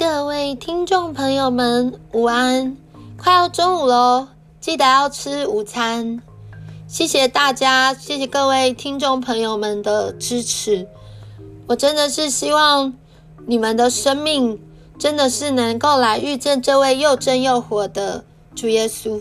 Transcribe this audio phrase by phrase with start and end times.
[0.00, 2.74] 各位听众朋友们，午安！
[3.18, 6.22] 快要中午喽，记得要吃午餐。
[6.88, 10.88] 谢谢大家，谢谢各位听众朋友们的支持。
[11.66, 12.94] 我真的是希望
[13.46, 14.58] 你们的生命
[14.98, 18.24] 真的是能够来遇见这位又真又活的
[18.54, 19.20] 主耶稣。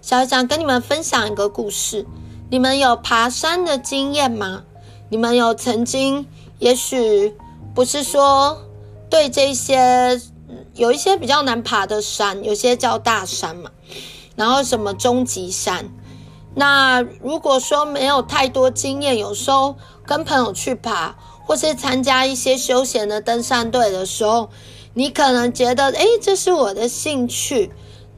[0.00, 2.06] 小孩想跟你们分享一个故事。
[2.48, 4.64] 你们有爬山的经验吗？
[5.10, 6.26] 你们有曾经，
[6.60, 7.36] 也许
[7.74, 8.62] 不是说。
[9.08, 10.20] 对这些
[10.74, 13.70] 有一些比较难爬的山，有些叫大山嘛，
[14.34, 15.88] 然后什么终极山。
[16.54, 21.14] 那如果说没有太多经验，有时候跟朋友去爬，
[21.46, 24.50] 或是参加一些休闲的登山队的时候，
[24.94, 27.70] 你可能觉得，哎，这是我的兴趣，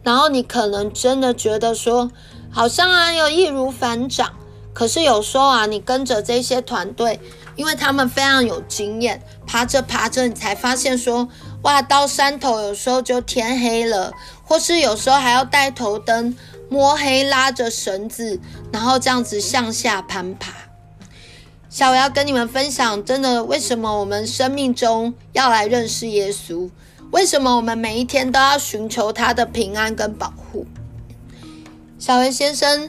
[0.03, 2.11] 然后你可能真的觉得说，
[2.51, 4.33] 好像啊，有易如反掌。
[4.73, 7.21] 可是有时候啊，你跟着这些团队。
[7.59, 11.29] 因为他们非常有经验，爬着爬着，你才发现说，
[11.63, 14.13] 哇，到山头有时候就天黑了，
[14.45, 16.37] 或是有时候还要带头灯，
[16.71, 18.39] 摸黑拉着绳子，
[18.73, 20.53] 然后这样子向下攀爬。
[21.69, 26.71] 下午要跟你们分享，真的，为什么我们生命中要来认识耶稣？
[27.11, 30.65] 为什么我们每一天都要寻求他的平安跟保护？
[31.99, 32.89] 小文先生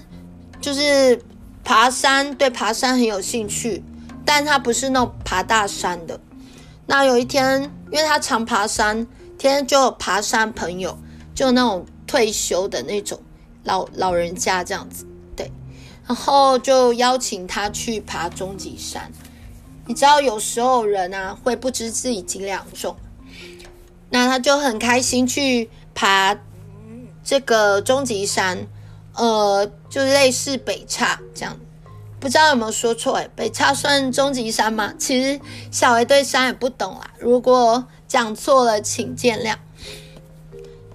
[0.61, 1.23] 就是
[1.63, 3.83] 爬山，对爬山很有兴趣。
[4.29, 6.19] 但他不是那种爬大山的。
[6.85, 8.95] 那有一天，因为他常爬山，
[9.39, 10.95] 天天就有爬山朋友，
[11.33, 13.19] 就那种退休的那种
[13.63, 15.03] 老老人家这样子，
[15.35, 15.51] 对，
[16.05, 19.11] 然后就邀请他去爬终极山。
[19.87, 22.95] 你知道，有时候人啊会不知自己几两重，
[24.11, 26.37] 那他就很开心去爬
[27.23, 28.67] 这个终极山，
[29.15, 31.57] 呃，就类似北岔这样。
[32.19, 33.13] 不知道有没有说错？
[33.13, 34.93] 哎，北叉算终极山吗？
[34.97, 35.39] 其实
[35.71, 37.11] 小维对山也不懂啦。
[37.17, 39.55] 如果讲错了，请见谅。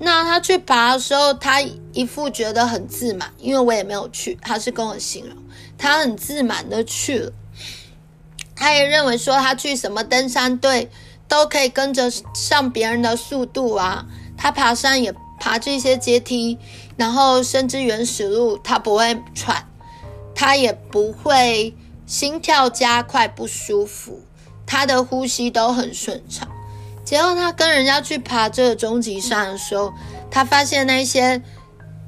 [0.00, 1.62] 那他去爬的时候，他
[1.92, 4.38] 一副觉得很自满，因为我也没有去。
[4.42, 5.36] 他是跟我形容，
[5.78, 7.32] 他很自满的去了。
[8.54, 10.90] 他也认为说，他去什么登山队
[11.26, 14.04] 都可以跟着上别人的速度啊。
[14.36, 16.58] 他爬山也爬这些阶梯，
[16.96, 19.66] 然后甚至原始路，他不会喘。
[20.34, 21.74] 他也不会
[22.06, 24.20] 心跳加快不舒服，
[24.66, 26.48] 他的呼吸都很顺畅。
[27.04, 29.92] 结果他跟人家去爬这个终极山的时候，
[30.30, 31.42] 他发现那些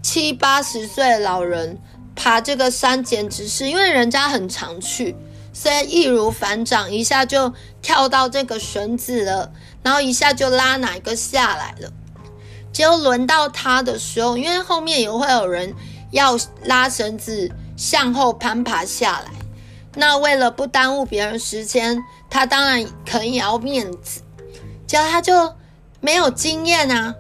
[0.03, 1.79] 七八十岁的老人
[2.15, 5.15] 爬这个山，简直是因为人家很常去，
[5.53, 11.93] 所以易如反掌，一下就跳到这个绳子了，然后一下就拉哪一个下来了。
[12.73, 15.75] 结果轮到他的时候，因为后面也会有人
[16.11, 17.51] 要拉绳子。
[17.77, 19.31] 向后攀爬下来，
[19.95, 24.23] 那为了不耽误别人时间，他当然可以要面子，
[24.87, 25.55] 结果他就
[26.01, 27.15] 没有经验啊。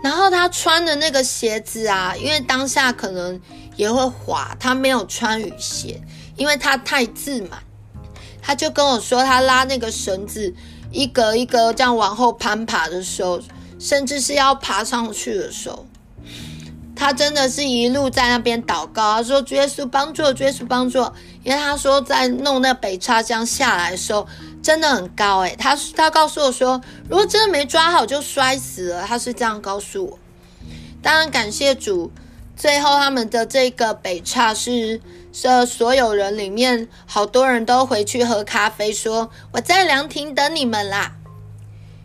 [0.00, 3.40] 然后他穿的那个鞋子啊，因为当下可能
[3.74, 6.00] 也会滑，他没有穿雨鞋，
[6.36, 7.60] 因为他太自满。
[8.40, 10.54] 他就跟我说，他拉那个绳子
[10.92, 13.40] 一格一格这样往后攀爬的时候，
[13.80, 15.84] 甚至是要爬上去的时候。
[16.98, 20.98] 他真的是一路在那边祷告，他说：“主耶稣帮助，主耶稣帮助。”
[21.44, 24.26] 因为他说在弄那北岔这样下来的时候，
[24.60, 25.54] 真的很高诶。
[25.56, 29.06] 他他告诉我说，如果真的没抓好就摔死了。
[29.06, 30.18] 他是这样告诉我。
[31.00, 32.10] 当然感谢主，
[32.56, 35.00] 最后他们的这个北岔是
[35.32, 41.12] 是所有人里面好多人都回去喝咖啡，说我在凉亭等你们啦。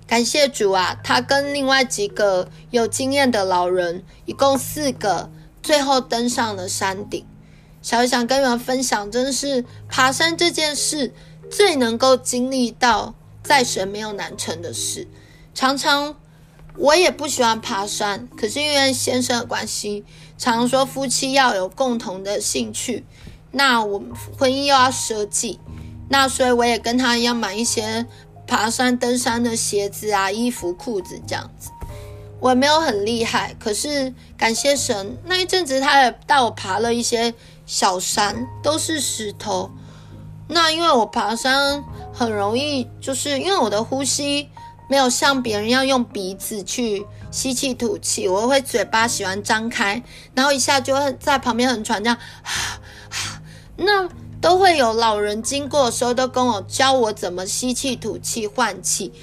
[0.06, 5.32] 感谢主啊，他跟另外几个有经验的老人，一共四个，
[5.64, 7.26] 最后登上了山顶。
[7.82, 11.14] 小想跟你们分享，真的是爬山这件事
[11.50, 15.08] 最能够经历到，在神没有难成的事。
[15.56, 16.16] 常常
[16.78, 20.06] 我也不喜欢爬山，可是因为先生的关系，
[20.38, 23.06] 常说夫妻要有共同的兴趣，
[23.52, 25.60] 那我们婚姻又要设计，
[26.10, 28.06] 那所以我也跟他一样买一些。
[28.54, 31.72] 爬山、登山的鞋子啊、衣服、裤子这样子，
[32.40, 37.34] 我也没有很厉害，可是感谢神，那一阵子他也带我爬了一些
[37.66, 39.72] 小山，都是石头。
[40.50, 41.84] 那因为我爬山
[42.14, 44.48] 很容易，就是因为我的呼吸
[44.88, 50.04] 没有像别人要用鼻子去吸气吐气，我会嘴巴喜欢张开，
[50.36, 52.16] 然后一下就会在旁边很喘这样，
[53.78, 54.08] 那。
[54.44, 59.14] 都会有老人经过的时候，都跟我教我怎么吸气、吐气、换气。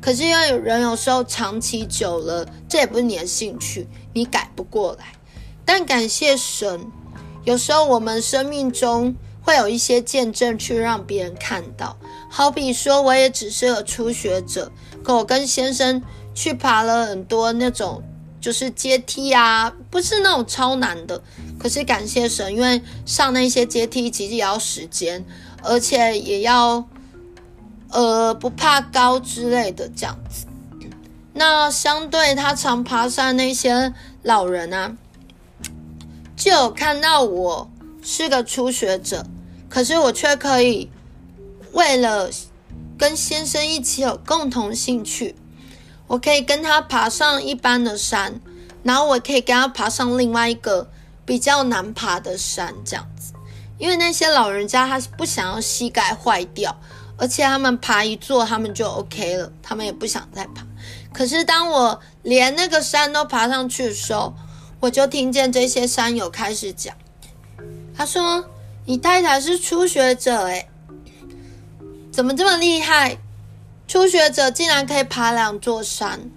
[0.00, 5.12] 可是因为人有时候长期久了，这也不是你的兴趣，你改不过来。
[5.66, 6.90] 但感谢神，
[7.44, 11.98] 有时候我们生命中会有一些见证去让别人看到。
[12.30, 14.72] 好比说，我也只是个初学者，
[15.04, 16.02] 可我跟先生
[16.34, 18.02] 去爬了很多那种
[18.40, 21.22] 就是阶梯啊，不是那种超难的。
[21.58, 25.24] 可是感谢神，因为上那些阶梯其实也要时间，
[25.62, 26.88] 而且也要
[27.90, 30.46] 呃不怕高之类的这样子。
[31.34, 33.92] 那相对他常爬山那些
[34.22, 34.96] 老人啊，
[36.36, 37.70] 就有看到我
[38.02, 39.26] 是个初学者，
[39.68, 40.90] 可是我却可以
[41.72, 42.30] 为了
[42.98, 45.36] 跟先生一起有共同兴趣，
[46.10, 48.40] 我可以跟他爬上一般的山，
[48.82, 50.90] 然后我可以跟他爬上另外一个。
[51.26, 53.32] 比较难爬的山这样子，
[53.78, 56.76] 因为那些老人家他是不想要膝盖坏掉，
[57.16, 60.66] 而且他们爬一座他们就 OK 了，他们也不想再爬。
[61.12, 64.34] 可是当我连那个山都爬上去的时候，
[64.80, 66.96] 我就听见这些山友开始讲，
[67.96, 68.44] 他说
[68.84, 70.68] ：“你太太是初学者诶，
[72.10, 73.16] 怎么这么厉害？
[73.90, 76.30] 初学者竟然可以爬两座山。”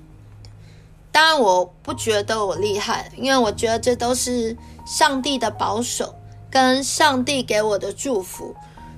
[1.14, 4.58] 当然我不觉得我厉害，因为我觉得这都是。
[4.86, 6.14] 上帝的保守
[6.52, 8.54] 跟上帝给我的祝福，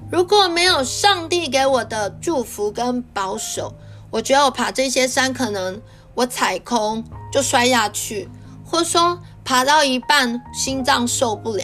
[0.09, 3.75] 如果没有上帝给我的祝福跟保守，
[4.09, 5.79] 我觉得我爬这些山可能
[6.15, 8.27] 我踩空就摔下去，
[8.65, 11.63] 或说爬到一半心脏受不了。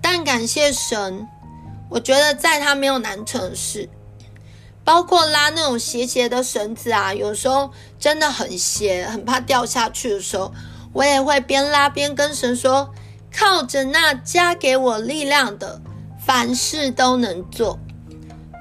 [0.00, 1.26] 但感谢神，
[1.90, 3.88] 我觉得在他没有难成的事，
[4.86, 7.68] 包括拉那种斜斜的绳子啊，有时候
[7.98, 10.52] 真的很斜，很怕掉下去的时候，
[10.92, 12.88] 我也会边拉边跟神说。
[13.38, 15.78] 靠着那加给我力量的，
[16.24, 17.78] 凡事都能做。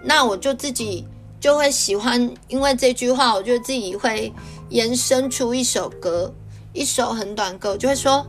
[0.03, 1.07] 那我就自己
[1.39, 4.33] 就会喜欢，因为这句话，我就自己会
[4.67, 6.33] 延伸出一首歌，
[6.73, 8.27] 一首很短歌，就会说：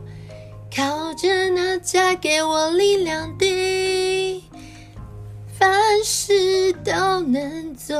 [0.73, 3.45] 靠着那加给我力量的，
[5.59, 7.95] 凡事都能做。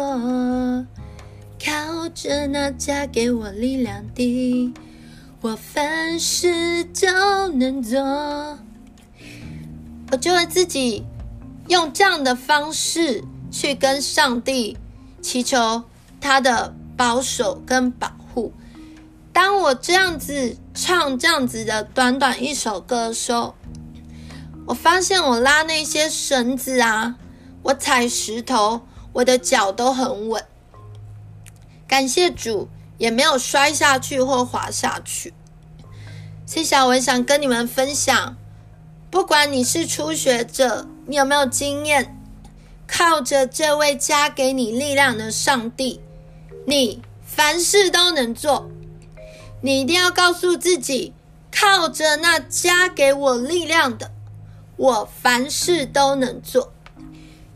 [1.59, 4.73] 靠着那加给我力量的。
[5.41, 7.99] 我凡事都能做，
[10.11, 11.03] 我就会自己
[11.67, 14.77] 用这样的方式去跟上帝
[15.21, 15.83] 祈求
[16.19, 18.51] 他的保守跟保护。
[19.31, 23.55] 当我这样子唱这样子的短短一首歌的时候，
[24.65, 27.15] 我发现我拉那些绳子啊，
[27.67, 28.81] 我踩石头，
[29.13, 30.43] 我的脚都很稳。
[31.87, 32.67] 感谢主。
[32.97, 35.31] 也没有摔下去或滑下去。
[36.47, 38.35] 接下来我想跟你们分享，
[39.11, 42.17] 不管你是初学者，你有没有经验，
[42.87, 46.01] 靠着这位加给你力量的上帝，
[46.65, 48.67] 你凡事都能做。
[49.61, 51.13] 你一定要告诉自己，
[51.51, 54.09] 靠着那加给我力量的，
[54.75, 56.73] 我凡事都能做，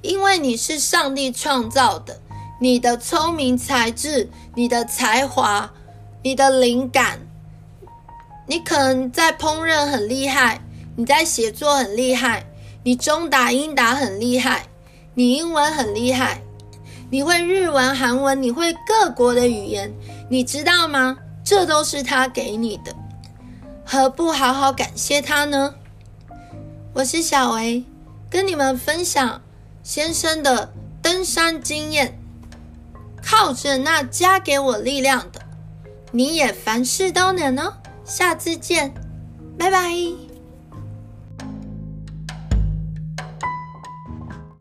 [0.01, 2.19] 因为你是上帝创造的。
[2.59, 5.71] 你的聪明才智，你的才华，
[6.21, 7.19] 你的灵感，
[8.45, 10.61] 你可能在烹饪很厉害，
[10.95, 12.45] 你在写作很厉害，
[12.83, 14.67] 你中打英打很厉害，
[15.15, 16.43] 你英文很厉害，
[17.09, 19.91] 你会日文、韩文，你会各国的语言，
[20.29, 21.17] 你知道吗？
[21.43, 22.95] 这都是他给你的，
[23.83, 25.73] 何不好好感谢他呢？
[26.93, 27.83] 我是小维，
[28.29, 29.41] 跟你们分享
[29.83, 32.17] 先生的登山经验。
[33.23, 35.41] 靠着那加给我力量的，
[36.11, 37.73] 你也凡事都能哦。
[38.03, 38.91] 下次见，
[39.59, 40.30] 拜拜。